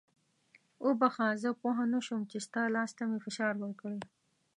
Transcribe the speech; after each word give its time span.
وبخښه 0.85 1.27
زه 1.43 1.49
پوه 1.61 1.79
نه 1.93 1.99
شوم 2.05 2.21
چې 2.31 2.37
ستا 2.45 2.63
لاس 2.75 2.91
ته 2.97 3.03
مې 3.09 3.19
فشار 3.25 3.53
ورکړی. 3.59 3.99